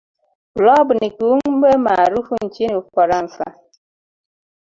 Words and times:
blob 0.55 0.91
ni 1.01 1.11
kiumbe 1.11 1.77
maarufu 1.77 2.35
nchini 2.45 2.75
ufaransa 2.75 3.57